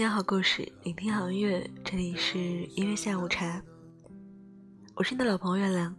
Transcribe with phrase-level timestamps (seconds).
[0.00, 3.62] 分享好故事，聆听好音乐，这里是音乐下午茶。
[4.94, 5.94] 我是你的老朋友月亮。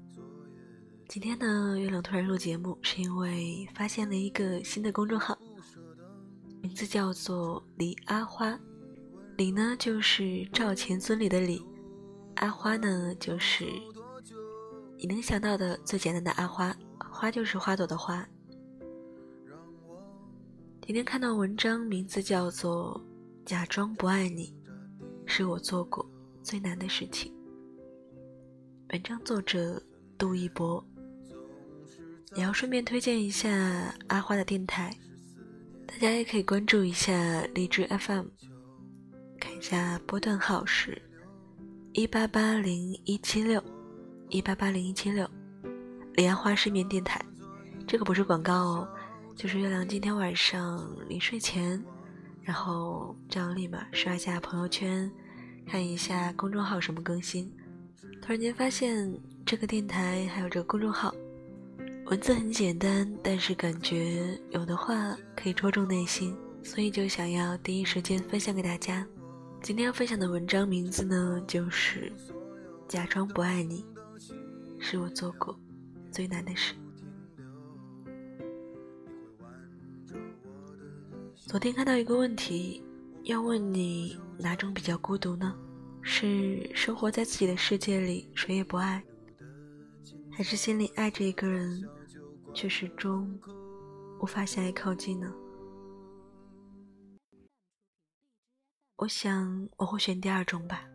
[1.08, 5.38] 今天呢，月亮突然录节目，是因为发现了一个新的公众号，
[6.64, 8.60] 名字叫做“李阿花”。
[9.38, 11.62] 李呢，就是赵钱孙李的李；
[12.38, 13.66] 阿花呢，就是
[14.98, 18.28] 你能想到的最简单的阿花，花就是花朵的花。
[20.82, 23.00] 今天看到文章，名字叫做
[23.46, 24.54] 《假装不爱你》，
[25.28, 26.06] 是我做过
[26.44, 27.34] 最难的事情。
[28.90, 29.82] 文章作者
[30.18, 30.84] 杜一博。
[32.34, 33.50] 也要顺便推荐一下
[34.08, 34.96] 阿花的电台，
[35.86, 37.14] 大家也可以关注一下
[37.54, 38.28] 荔枝 FM，
[39.38, 41.02] 看一下波段号是
[41.92, 43.62] 一八八零一七六
[44.30, 45.30] 一八八零一七六，
[46.14, 47.22] 李阿花失眠电台，
[47.86, 48.88] 这个不是广告哦，
[49.36, 51.84] 就是月亮今天晚上临睡前，
[52.44, 55.10] 然后这样立马刷一下朋友圈，
[55.68, 57.52] 看一下公众号什么更新，
[58.22, 59.14] 突然间发现
[59.46, 61.14] 这个电台还有这个公众号。
[62.08, 69.06] 文字很简单，但是感觉有的话可以戳中内心，所以就想要第一时间分享给大家。
[69.62, 72.12] 今天要分享的文章名字呢，就是
[72.90, 73.86] “假装不爱你”，
[74.78, 75.58] 是我做过
[76.12, 76.74] 最难的事。
[81.52, 82.82] 昨天看到一个问题，
[83.24, 85.54] 要问你哪种比较孤独呢？
[86.02, 89.04] 是生活在自己的世界里，谁也不爱，
[90.32, 91.86] 还是心里爱着一个人？
[92.54, 93.38] 却始终
[94.22, 95.30] 无法向爱靠近呢。
[98.96, 100.86] 我想我会选第二种吧。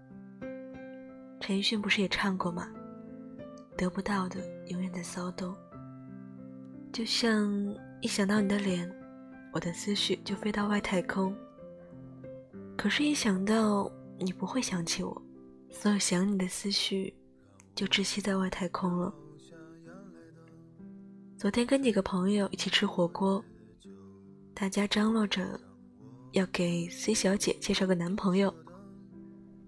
[1.38, 2.66] 陈奕迅不是也唱过吗？
[3.76, 5.54] 得不到的永远在骚动。
[6.94, 7.46] 就像
[8.00, 8.90] 一想到你的脸，
[9.56, 11.34] 我的思绪就飞到外太空。
[12.76, 15.22] 可是，一想到你不会想起我，
[15.70, 17.16] 所有想你的思绪
[17.74, 19.10] 就窒息在外太空了。
[21.38, 23.42] 昨天跟几个朋友一起吃火锅，
[24.52, 25.58] 大家张罗着
[26.32, 28.54] 要给 C 小姐介绍个男朋友。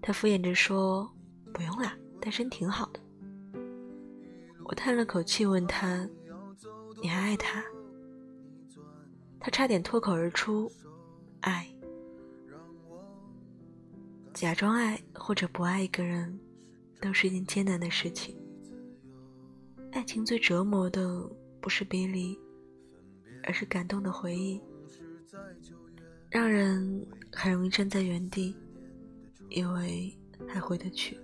[0.03, 1.11] 她敷衍着说
[1.51, 2.99] ：“不用啦，单身挺好的。”
[4.65, 6.07] 我叹了口气，问她
[7.01, 7.63] ：“你还爱他？”
[9.39, 10.71] 他差点脱口而出
[11.41, 11.67] ：“爱。”
[14.33, 16.39] 假装爱或者不爱一个人，
[17.01, 18.37] 都是一件艰难的事情。
[19.91, 21.29] 爱情最折磨的。
[21.61, 22.39] 不是别离，
[23.43, 24.61] 而是感动的回忆，
[26.29, 28.55] 让人很容易站在原地，
[29.49, 30.17] 以为
[30.47, 31.19] 还回得去。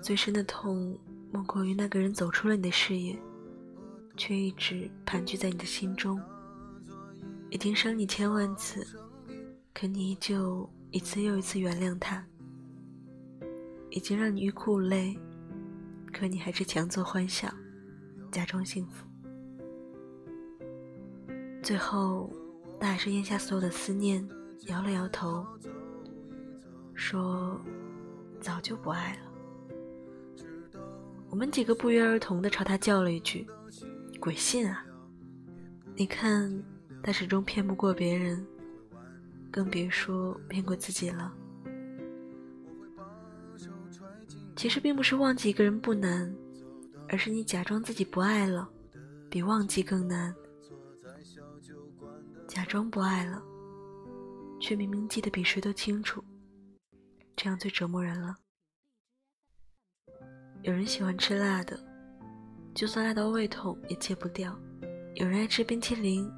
[0.00, 0.96] 最深的痛，
[1.32, 3.18] 莫过于那个人走出了你的视野，
[4.16, 6.20] 却一直盘踞在你的心中。
[7.50, 8.86] 已经伤你千万次，
[9.72, 12.22] 可你依旧一次又一次原谅他；
[13.90, 15.16] 已经让你欲哭无泪，
[16.12, 17.48] 可你还是强作欢笑。
[18.32, 19.06] 假装幸福，
[21.62, 22.30] 最后
[22.78, 24.28] 他还是咽下所有的思念，
[24.66, 25.46] 摇了摇头，
[26.94, 27.58] 说
[28.38, 29.20] ：“早就不爱了。”
[31.30, 33.46] 我们几个不约而同的朝他叫了一句
[34.26, 34.84] ：“鬼信啊！”
[35.94, 36.52] 你看，
[37.00, 38.44] 他始终骗不过别人，
[39.52, 41.32] 更别说骗过自己了。
[44.56, 46.34] 其实并不是忘记一个人不难。
[47.08, 48.68] 而是你假装自己不爱了，
[49.30, 50.34] 比忘记更难。
[52.48, 53.40] 假装不爱了，
[54.60, 56.24] 却明明记得比谁都清楚，
[57.36, 58.36] 这样最折磨人了。
[60.62, 61.78] 有人喜欢吃辣的，
[62.76, 64.52] 就算辣到胃痛也戒不掉；
[65.14, 66.30] 有人爱吃冰淇淋，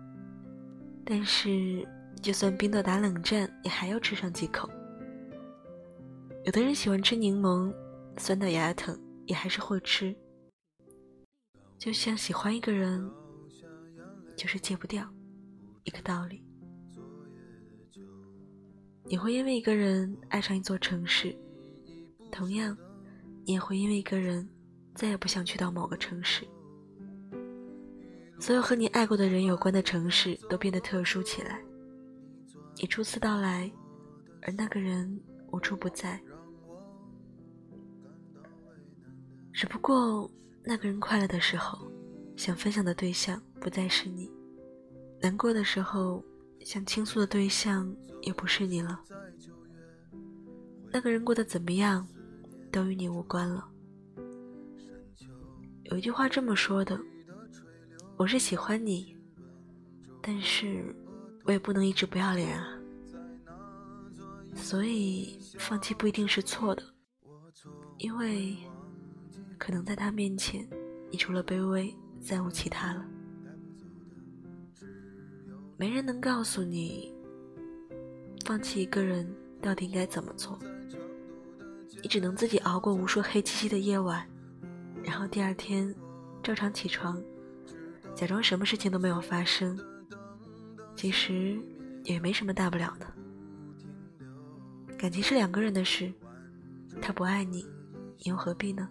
[1.05, 1.85] 但是
[2.23, 4.69] 就算冰到打冷战也还要吃上几口；
[6.45, 7.75] 有的人喜欢吃柠檬，
[8.19, 8.97] 酸到牙疼
[9.27, 10.15] 也还是会吃。
[11.77, 13.11] 就像喜欢一个人，
[14.37, 15.13] 就是戒不掉，
[15.83, 16.41] 一个道理。
[19.03, 21.37] 你会因为一个人爱上一座城市，
[22.31, 22.79] 同样，
[23.45, 24.49] 你也会因为一个人
[24.99, 26.45] 再也不想去到某个城市。
[28.41, 31.63] 所有和你爱过的人有关的城市都变得特殊起来。
[32.75, 33.71] 你初次到来，
[34.43, 35.21] 而那个人
[35.53, 36.21] 无处不在。
[39.53, 40.29] 只不过。
[40.65, 41.79] 那个人快乐的时候，
[42.37, 44.29] 想分享的对象不再是你；
[45.19, 46.23] 难过的时候，
[46.61, 47.91] 想倾诉的对象
[48.21, 49.01] 也不是你了。
[50.93, 52.07] 那个人过得怎么样，
[52.71, 53.67] 都与你无关了。
[55.91, 56.99] 有一句话这么说的
[58.17, 59.17] ：“我是喜欢你，
[60.21, 60.95] 但是
[61.45, 62.79] 我也不能一直不要脸啊。”
[64.55, 66.83] 所以放弃不一定是错的，
[67.97, 68.55] 因为
[69.57, 70.69] 可能在他面前，
[71.11, 73.05] 你除了卑微再无其他了。
[75.79, 77.15] 没人能告诉你，
[78.45, 79.27] 放弃一个人
[79.63, 80.59] 到底应该怎么做。
[82.03, 84.29] 你只能自己熬过无数黑漆漆的夜晚，
[85.09, 85.93] 然后第二天
[86.43, 87.19] 照常起床，
[88.15, 89.75] 假装什么事情都没有发生。
[90.95, 91.59] 其实
[92.05, 93.07] 也没什么大不了的。
[94.99, 96.13] 感情是两个人的事，
[97.01, 97.65] 他不爱你，
[98.19, 98.87] 你又何必呢？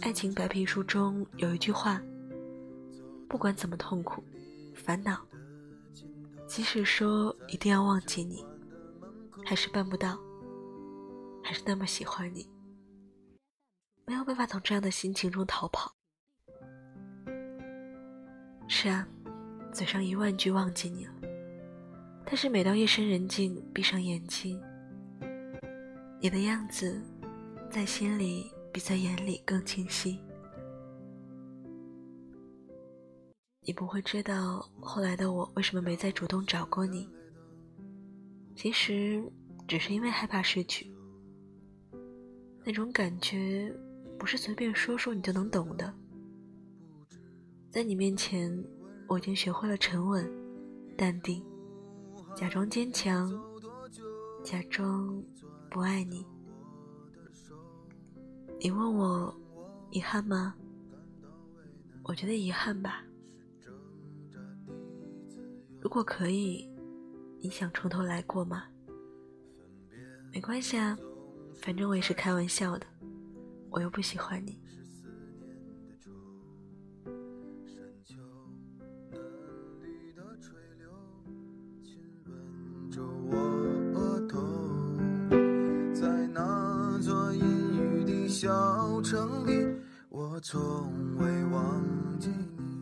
[0.00, 2.00] 爱情白皮书中有一句话：
[3.28, 4.24] 不管怎么痛苦。
[4.74, 5.20] 烦恼，
[6.46, 8.42] 即使说一定要忘记你，
[9.44, 10.18] 还是办不到。
[11.44, 12.48] 还是那么喜欢你，
[14.06, 15.92] 没有办法从这样的心情中逃跑。
[18.68, 19.06] 是啊，
[19.72, 21.12] 嘴上一万句忘记你了，
[22.24, 24.62] 但是每到夜深人静，闭上眼睛，
[26.20, 27.02] 你的样子，
[27.68, 30.20] 在心里比在眼里更清晰。
[33.60, 37.08] 你不会知道后来的我为什么没再主动找过你。
[38.54, 39.20] 其实
[39.66, 40.90] 只是因为害怕失去，
[42.64, 43.74] 那种感觉
[44.18, 45.92] 不是随便说说你就能懂的。
[47.70, 48.50] 在你面前，
[49.06, 50.28] 我已经学会了沉稳、
[50.96, 51.44] 淡定，
[52.34, 53.30] 假装坚强，
[54.42, 55.22] 假装
[55.70, 56.26] 不爱你。
[58.58, 59.34] 你问我
[59.90, 60.54] 遗憾吗？
[62.02, 63.04] 我觉得遗憾吧。
[65.80, 66.68] 如果可以，
[67.40, 68.64] 你想从头来过吗？
[70.32, 70.98] 没关系啊，
[71.60, 72.86] 反正我也是开玩笑的，
[73.76, 74.58] 我又不喜欢你。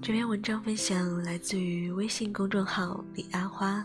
[0.00, 3.85] 这篇文章分享来自于微信公众号李阿花，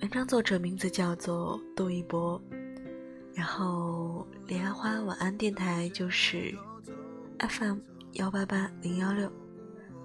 [0.00, 2.40] 文章作者名字叫做杜一博，
[3.34, 6.54] 然后李阿花晚安电台就是
[7.38, 7.78] FM
[8.12, 9.30] 幺八八零幺六，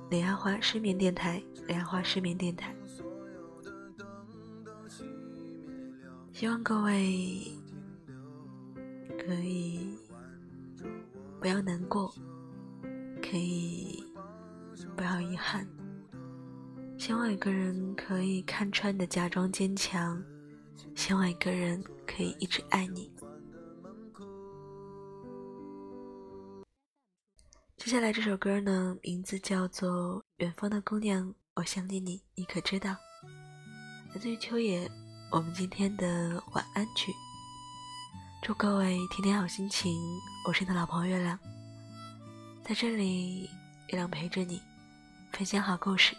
[0.10, 2.76] 李阿花失眠电台，李阿花失眠电台，
[6.32, 7.42] 希望各位
[9.18, 9.98] 可以
[11.40, 12.14] 不要难过。
[13.28, 14.04] 可以
[14.96, 15.68] 不要遗憾，
[16.96, 20.22] 希望一个人可以看穿你的假装坚强，
[20.94, 23.12] 希望一个人可以一直爱你。
[27.86, 31.24] 接下来这首歌呢，名字叫做《远方的姑娘》，
[31.54, 32.90] 我想念你，你可知道？
[34.12, 34.90] 来自于秋野，
[35.32, 37.14] 我们今天的晚安曲。
[38.42, 39.96] 祝各位天天好心情，
[40.48, 41.38] 我是你的老朋友月亮。
[42.64, 43.42] 在这里，
[43.90, 44.60] 月亮陪着你，
[45.32, 46.16] 分享好故事，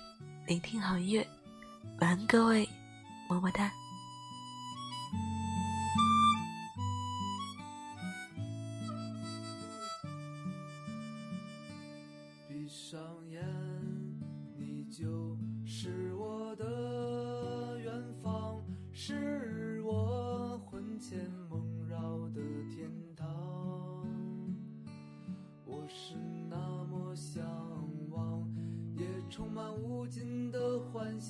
[0.46, 1.28] 聆听好音乐。
[1.98, 2.68] 晚安，各位，
[3.28, 3.72] 么么哒。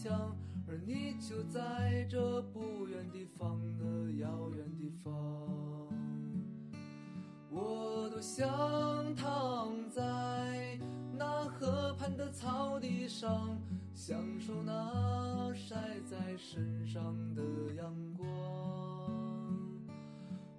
[0.06, 0.36] 想，
[0.68, 5.12] 而你就在这不远地方的遥远地方。
[7.50, 8.46] 我多想
[9.16, 10.78] 躺在
[11.12, 13.58] 那河畔的草地上，
[13.94, 15.74] 享受那晒
[16.08, 17.02] 在身上
[17.34, 17.42] 的
[17.74, 18.28] 阳光。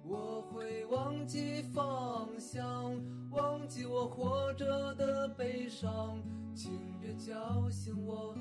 [0.04, 2.94] 我会忘记方向。
[3.30, 6.18] 忘记我活着的悲伤，
[6.54, 8.34] 请别叫醒我，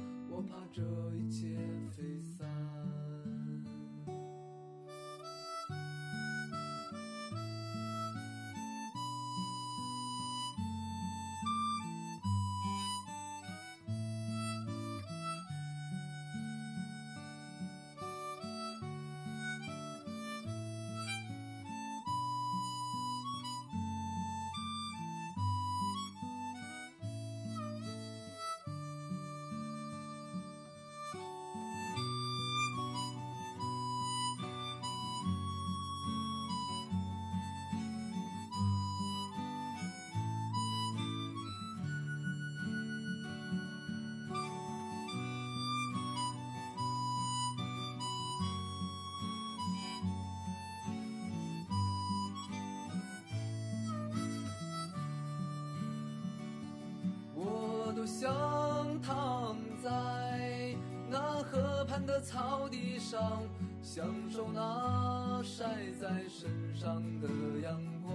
[58.20, 60.76] 想躺在
[61.08, 63.44] 那河畔的草地上，
[63.84, 67.30] 享受那晒在身上的
[67.62, 68.12] 阳光。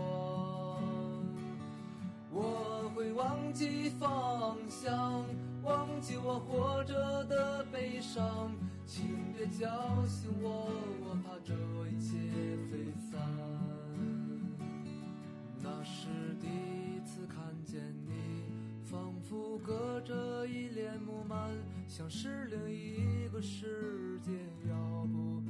[2.32, 5.24] 我会忘记方向，
[5.62, 8.50] 忘记我活着的悲伤，
[8.84, 9.68] 请别叫
[10.08, 10.66] 醒我，
[11.06, 11.54] 我怕这
[11.86, 12.16] 一切
[12.72, 13.20] 飞散。
[15.62, 16.08] 那是
[16.40, 18.41] 第一次看见你，
[18.92, 21.56] 仿佛隔着一帘幕幔，
[21.88, 24.32] 像是另一个世界，
[24.68, 25.40] 要不。